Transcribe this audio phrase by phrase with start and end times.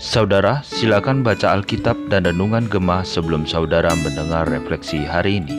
[0.00, 5.56] Saudara, silakan baca Alkitab dan Renungan Gemah sebelum saudara mendengar refleksi hari ini.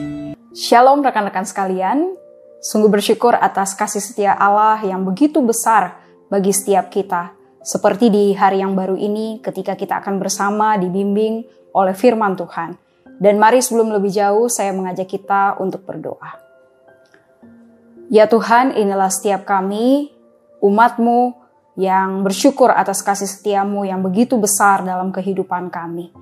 [0.50, 2.18] Shalom rekan-rekan sekalian,
[2.58, 7.30] sungguh bersyukur atas kasih setia Allah yang begitu besar bagi setiap kita.
[7.62, 11.46] Seperti di hari yang baru ini ketika kita akan bersama dibimbing
[11.78, 12.74] oleh firman Tuhan.
[13.22, 16.42] Dan mari sebelum lebih jauh saya mengajak kita untuk berdoa.
[18.10, 20.10] Ya Tuhan, inilah setiap kami,
[20.62, 21.42] umatmu
[21.74, 26.14] yang bersyukur atas kasih setiamu yang begitu besar dalam kehidupan kami.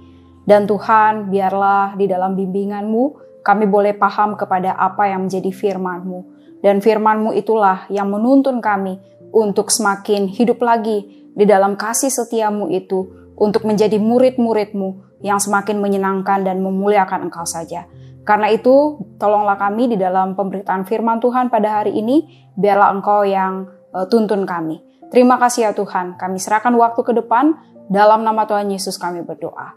[0.49, 6.41] Dan Tuhan, biarlah di dalam bimbinganmu kami boleh paham kepada apa yang menjadi firmanmu.
[6.65, 9.01] Dan firmanmu itulah yang menuntun kami
[9.31, 16.45] untuk semakin hidup lagi di dalam kasih setiamu itu, untuk menjadi murid-muridmu yang semakin menyenangkan
[16.45, 17.89] dan memuliakan engkau saja.
[18.29, 23.80] Karena itu, tolonglah kami di dalam pemberitaan firman Tuhan pada hari ini, biarlah engkau yang
[24.11, 24.83] tuntun kami.
[25.11, 27.59] Terima kasih ya Tuhan, kami serahkan waktu ke depan,
[27.91, 29.75] dalam nama Tuhan Yesus kami berdoa.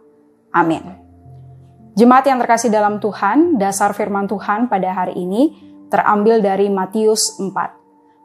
[0.53, 1.01] Amin.
[1.97, 5.53] Jemaat yang terkasih dalam Tuhan, dasar firman Tuhan pada hari ini
[5.89, 7.53] terambil dari Matius 4.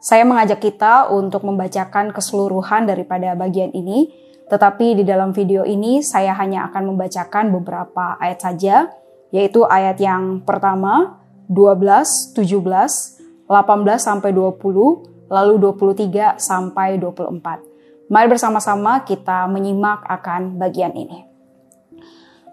[0.01, 4.09] Saya mengajak kita untuk membacakan keseluruhan daripada bagian ini,
[4.49, 8.89] tetapi di dalam video ini saya hanya akan membacakan beberapa ayat saja,
[9.29, 18.09] yaitu ayat yang pertama, 12, 17, 18 sampai 20, lalu 23 sampai 24.
[18.09, 21.29] Mari bersama-sama kita menyimak akan bagian ini.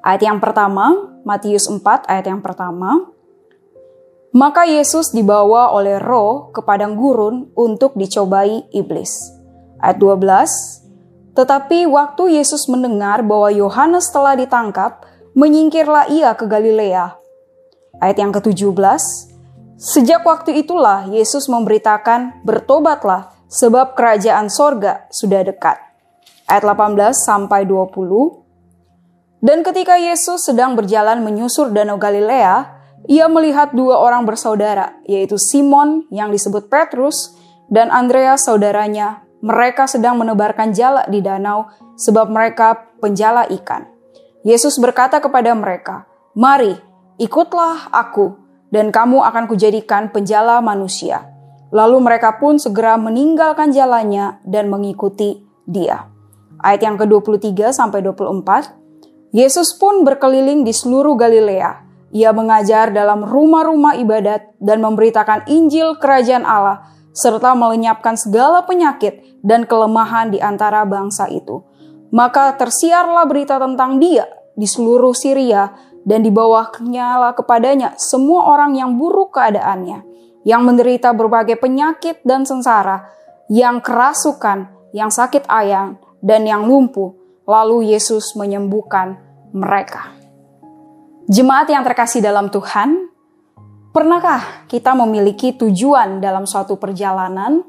[0.05, 3.11] Ayat yang pertama, Matius 4 ayat yang pertama.
[4.37, 9.33] Maka Yesus dibawa oleh roh ke padang gurun untuk dicobai iblis.
[9.81, 11.33] Ayat 12.
[11.33, 17.17] Tetapi waktu Yesus mendengar bahwa Yohanes telah ditangkap, menyingkirlah ia ke Galilea.
[17.97, 18.77] Ayat yang ke-17.
[19.77, 25.77] Sejak waktu itulah Yesus memberitakan, "Bertobatlah, sebab kerajaan sorga sudah dekat."
[26.49, 28.41] Ayat 18 sampai 20.
[29.45, 32.73] Dan ketika Yesus sedang berjalan menyusur Danau Galilea,
[33.05, 37.37] ia melihat dua orang bersaudara, yaitu Simon yang disebut Petrus
[37.69, 39.29] dan Andreas saudaranya.
[39.45, 41.69] Mereka sedang menebarkan jala di danau
[42.01, 43.85] sebab mereka penjala ikan.
[44.41, 46.73] Yesus berkata kepada mereka, "Mari,
[47.21, 48.46] ikutlah aku."
[48.77, 51.33] Dan kamu akan kujadikan penjala manusia.
[51.73, 56.13] Lalu mereka pun segera meninggalkan jalannya dan mengikuti dia.
[56.61, 59.33] Ayat yang ke-23 sampai 24.
[59.33, 61.89] Yesus pun berkeliling di seluruh Galilea.
[62.13, 69.65] Ia mengajar dalam rumah-rumah ibadat dan memberitakan Injil kerajaan Allah serta melenyapkan segala penyakit dan
[69.65, 71.65] kelemahan di antara bangsa itu.
[72.13, 75.73] Maka tersiarlah berita tentang dia di seluruh Syria
[76.07, 80.07] dan di bawahnya lah kepadanya semua orang yang buruk keadaannya,
[80.47, 83.11] yang menderita berbagai penyakit dan sengsara,
[83.51, 87.11] yang kerasukan, yang sakit ayam, dan yang lumpuh.
[87.47, 89.19] Lalu Yesus menyembuhkan
[89.51, 90.15] mereka.
[91.27, 93.11] Jemaat yang terkasih dalam Tuhan,
[93.91, 97.67] pernahkah kita memiliki tujuan dalam suatu perjalanan?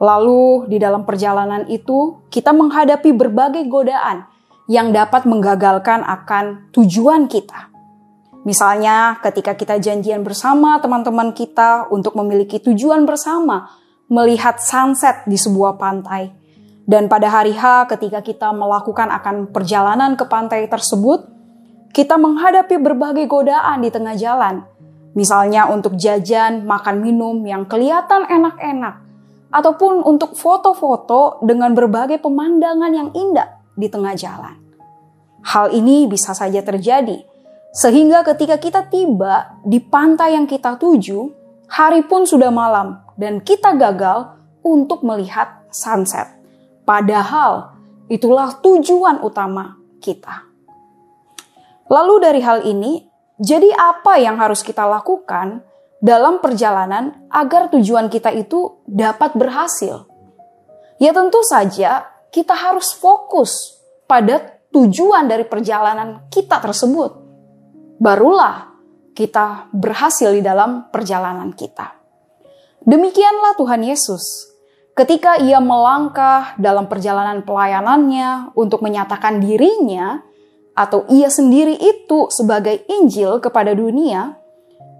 [0.00, 4.28] Lalu di dalam perjalanan itu kita menghadapi berbagai godaan
[4.68, 7.77] yang dapat menggagalkan akan tujuan kita.
[8.46, 13.66] Misalnya ketika kita janjian bersama teman-teman kita untuk memiliki tujuan bersama,
[14.06, 16.30] melihat sunset di sebuah pantai.
[16.88, 21.28] Dan pada hari H ketika kita melakukan akan perjalanan ke pantai tersebut,
[21.92, 24.64] kita menghadapi berbagai godaan di tengah jalan.
[25.12, 29.04] Misalnya untuk jajan, makan minum yang kelihatan enak-enak.
[29.48, 34.56] Ataupun untuk foto-foto dengan berbagai pemandangan yang indah di tengah jalan.
[35.44, 37.24] Hal ini bisa saja terjadi
[37.78, 41.30] sehingga ketika kita tiba di pantai yang kita tuju,
[41.70, 44.34] hari pun sudah malam dan kita gagal
[44.66, 46.26] untuk melihat sunset.
[46.82, 47.78] Padahal
[48.10, 50.42] itulah tujuan utama kita.
[51.86, 53.06] Lalu dari hal ini,
[53.38, 55.62] jadi apa yang harus kita lakukan
[56.02, 60.02] dalam perjalanan agar tujuan kita itu dapat berhasil?
[60.98, 63.78] Ya tentu saja kita harus fokus
[64.10, 67.27] pada tujuan dari perjalanan kita tersebut
[67.98, 68.70] barulah
[69.12, 71.98] kita berhasil di dalam perjalanan kita.
[72.86, 74.54] Demikianlah Tuhan Yesus.
[74.94, 80.22] Ketika ia melangkah dalam perjalanan pelayanannya untuk menyatakan dirinya
[80.74, 84.38] atau ia sendiri itu sebagai Injil kepada dunia,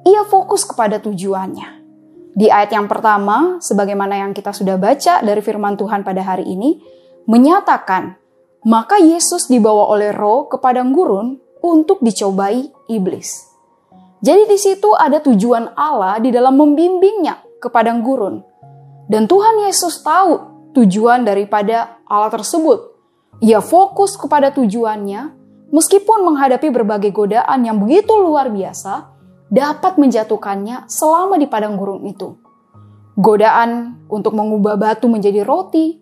[0.06, 1.79] ia fokus kepada tujuannya.
[2.39, 6.79] Di ayat yang pertama, sebagaimana yang kita sudah baca dari firman Tuhan pada hari ini,
[7.27, 8.15] menyatakan,
[8.62, 13.49] maka Yesus dibawa oleh roh ke padang gurun untuk dicobai iblis.
[14.19, 18.43] Jadi di situ ada tujuan Allah di dalam membimbingnya ke padang gurun.
[19.06, 20.32] Dan Tuhan Yesus tahu
[20.75, 22.99] tujuan daripada Allah tersebut.
[23.38, 25.32] Ia fokus kepada tujuannya,
[25.70, 29.14] meskipun menghadapi berbagai godaan yang begitu luar biasa,
[29.49, 32.34] dapat menjatuhkannya selama di padang gurun itu.
[33.19, 35.99] Godaan untuk mengubah batu menjadi roti,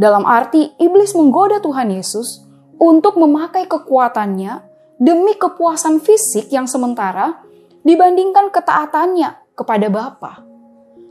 [0.00, 2.44] dalam arti iblis menggoda Tuhan Yesus
[2.80, 4.69] untuk memakai kekuatannya
[5.00, 7.40] demi kepuasan fisik yang sementara
[7.80, 10.44] dibandingkan ketaatannya kepada Bapa.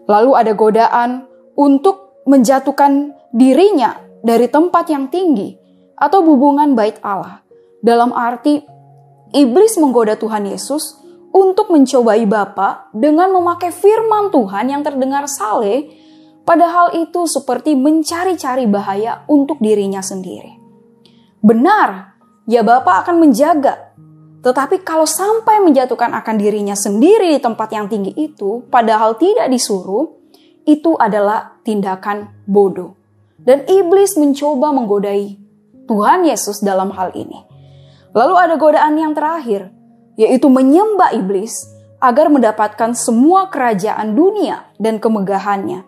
[0.06, 1.26] Lalu ada godaan
[1.58, 5.58] untuk menjatuhkan dirinya dari tempat yang tinggi
[5.98, 7.42] atau hubungan bait Allah.
[7.82, 8.62] Dalam arti
[9.34, 11.02] iblis menggoda Tuhan Yesus
[11.34, 15.90] untuk mencobai Bapa dengan memakai firman Tuhan yang terdengar saleh,
[16.46, 20.58] padahal itu seperti mencari-cari bahaya untuk dirinya sendiri.
[21.40, 22.09] Benar,
[22.50, 23.94] ya Bapa akan menjaga,
[24.42, 30.18] tetapi kalau sampai menjatuhkan akan dirinya sendiri di tempat yang tinggi itu, padahal tidak disuruh,
[30.66, 32.98] itu adalah tindakan bodoh.
[33.40, 35.38] Dan iblis mencoba menggodai
[35.88, 37.46] Tuhan Yesus dalam hal ini.
[38.12, 39.70] Lalu ada godaan yang terakhir,
[40.18, 41.54] yaitu menyembah iblis
[42.00, 45.84] agar mendapatkan semua kerajaan dunia dan kemegahannya.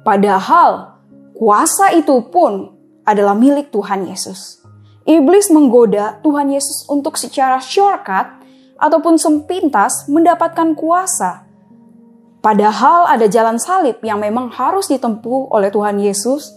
[0.00, 0.96] Padahal
[1.36, 2.72] kuasa itu pun
[3.04, 4.59] adalah milik Tuhan Yesus.
[5.10, 8.30] Iblis menggoda Tuhan Yesus untuk secara shortcut
[8.78, 11.50] ataupun sempintas mendapatkan kuasa.
[12.38, 16.54] Padahal ada jalan salib yang memang harus ditempuh oleh Tuhan Yesus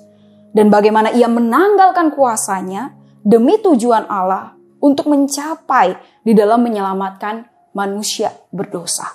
[0.53, 2.93] dan bagaimana ia menanggalkan kuasanya
[3.25, 9.09] demi tujuan Allah untuk mencapai di dalam menyelamatkan manusia berdosa.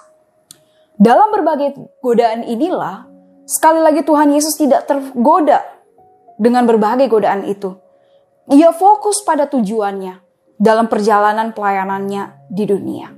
[0.99, 3.07] Dalam berbagai godaan inilah,
[3.47, 5.63] sekali lagi Tuhan Yesus tidak tergoda
[6.43, 7.87] dengan berbagai godaan itu.
[8.49, 10.25] Ia fokus pada tujuannya
[10.57, 13.13] dalam perjalanan pelayanannya di dunia.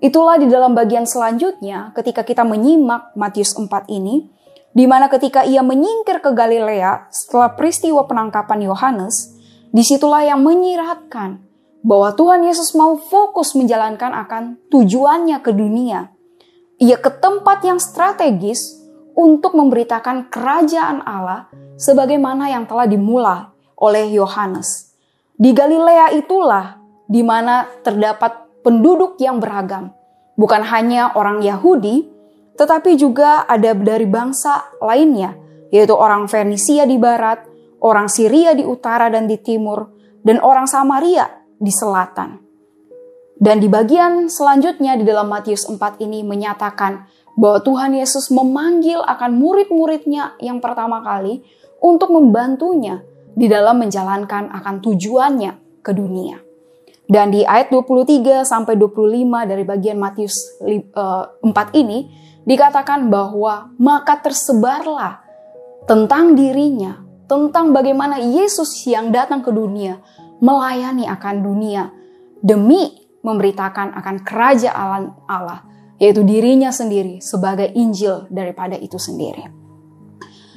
[0.00, 4.32] Itulah di dalam bagian selanjutnya ketika kita menyimak Matius 4 ini,
[4.72, 9.36] di mana ketika ia menyingkir ke Galilea setelah peristiwa penangkapan Yohanes,
[9.72, 11.40] di situlah yang menyiratkan
[11.84, 16.12] bahwa Tuhan Yesus mau fokus menjalankan akan tujuannya ke dunia.
[16.80, 18.76] Ia ke tempat yang strategis
[19.16, 24.92] untuk memberitakan kerajaan Allah sebagaimana yang telah dimulai oleh Yohanes.
[25.36, 29.92] Di Galilea itulah di mana terdapat penduduk yang beragam.
[30.36, 32.08] Bukan hanya orang Yahudi,
[32.56, 35.36] tetapi juga ada dari bangsa lainnya,
[35.68, 37.44] yaitu orang Fenisia di barat,
[37.84, 39.92] orang Syria di utara dan di timur,
[40.24, 42.42] dan orang Samaria di selatan.
[43.36, 47.04] Dan di bagian selanjutnya di dalam Matius 4 ini menyatakan
[47.36, 51.44] bahwa Tuhan Yesus memanggil akan murid-muridnya yang pertama kali
[51.84, 53.04] untuk membantunya
[53.36, 56.40] di dalam menjalankan akan tujuannya ke dunia.
[57.06, 62.10] Dan di ayat 23 sampai 25 dari bagian Matius 4 eh, ini
[62.42, 65.22] dikatakan bahwa maka tersebarlah
[65.86, 66.98] tentang dirinya,
[67.30, 70.02] tentang bagaimana Yesus yang datang ke dunia
[70.42, 71.94] melayani akan dunia
[72.42, 75.62] demi memberitakan akan kerajaan Allah,
[76.02, 79.46] yaitu dirinya sendiri sebagai Injil daripada itu sendiri.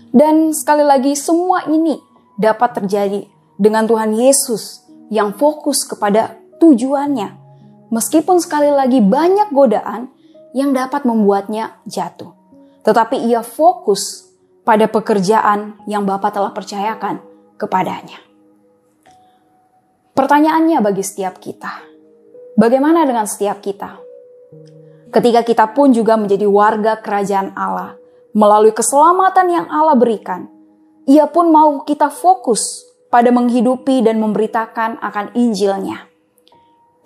[0.09, 2.08] Dan sekali lagi semua ini
[2.39, 3.27] dapat terjadi
[3.59, 7.35] dengan Tuhan Yesus yang fokus kepada tujuannya.
[7.91, 10.07] Meskipun sekali lagi banyak godaan
[10.55, 12.31] yang dapat membuatnya jatuh.
[12.87, 14.31] Tetapi ia fokus
[14.63, 17.19] pada pekerjaan yang Bapa telah percayakan
[17.59, 18.21] kepadanya.
[20.15, 21.83] Pertanyaannya bagi setiap kita,
[22.55, 23.99] bagaimana dengan setiap kita?
[25.09, 27.97] Ketika kita pun juga menjadi warga kerajaan Allah,
[28.35, 30.58] melalui keselamatan yang Allah berikan,
[31.09, 36.05] ia pun mau kita fokus pada menghidupi dan memberitakan akan Injilnya.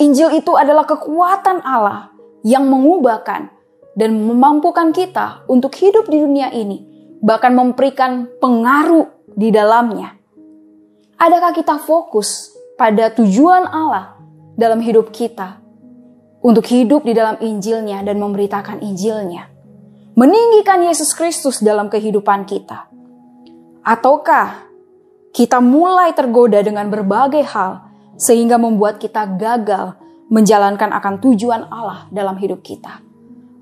[0.03, 2.11] Injil itu adalah kekuatan Allah
[2.43, 3.47] yang mengubahkan
[3.95, 6.83] dan memampukan kita untuk hidup di dunia ini,
[7.23, 10.19] bahkan memberikan pengaruh di dalamnya.
[11.15, 14.19] Adakah kita fokus pada tujuan Allah
[14.59, 15.63] dalam hidup kita
[16.43, 19.47] untuk hidup di dalam Injilnya dan memberitakan Injilnya.
[20.19, 22.92] Meninggikan Yesus Kristus dalam kehidupan kita.
[23.83, 24.63] Ataukah
[25.35, 27.83] kita mulai tergoda dengan berbagai hal
[28.15, 29.99] sehingga membuat kita gagal
[30.31, 33.03] menjalankan akan tujuan Allah dalam hidup kita.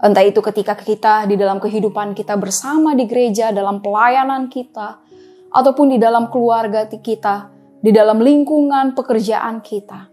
[0.01, 5.01] Entah itu ketika kita di dalam kehidupan kita bersama di gereja, dalam pelayanan kita,
[5.51, 7.49] ataupun di dalam keluarga kita,
[7.81, 10.09] di dalam lingkungan pekerjaan kita.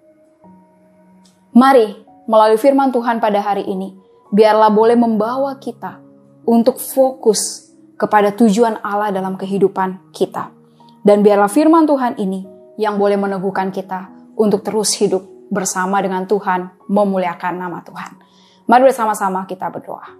[1.52, 1.88] Mari,
[2.28, 3.92] melalui firman Tuhan pada hari ini,
[4.32, 6.00] biarlah boleh membawa kita
[6.44, 7.67] untuk fokus
[7.98, 10.54] kepada tujuan Allah dalam kehidupan kita.
[11.02, 12.46] Dan biarlah firman Tuhan ini
[12.78, 18.22] yang boleh meneguhkan kita untuk terus hidup bersama dengan Tuhan, memuliakan nama Tuhan.
[18.70, 20.14] Mari bersama-sama kita berdoa.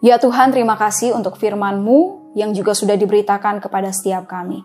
[0.00, 4.62] Ya Tuhan, terima kasih untuk firman-Mu yang juga sudah diberitakan kepada setiap kami.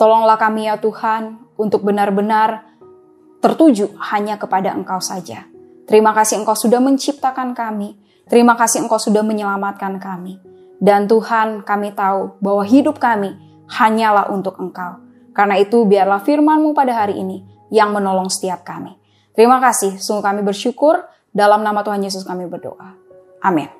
[0.00, 2.64] Tolonglah kami ya Tuhan untuk benar-benar
[3.44, 5.44] tertuju hanya kepada Engkau saja.
[5.84, 7.98] Terima kasih Engkau sudah menciptakan kami.
[8.24, 10.49] Terima kasih Engkau sudah menyelamatkan kami.
[10.80, 13.36] Dan Tuhan kami tahu bahwa hidup kami
[13.68, 14.98] hanyalah untuk Engkau.
[15.36, 18.96] Karena itu biarlah firman-Mu pada hari ini yang menolong setiap kami.
[19.36, 21.06] Terima kasih, sungguh kami bersyukur.
[21.30, 22.98] Dalam nama Tuhan Yesus kami berdoa.
[23.38, 23.79] Amin.